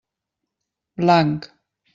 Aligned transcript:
Blanc. 0.97 1.41